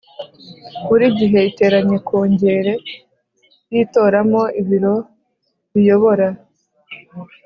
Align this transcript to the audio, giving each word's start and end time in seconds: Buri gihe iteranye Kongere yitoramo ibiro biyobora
Buri 0.87 1.05
gihe 1.19 1.39
iteranye 1.49 1.97
Kongere 2.07 2.73
yitoramo 3.73 4.43
ibiro 4.61 4.93
biyobora 5.73 6.27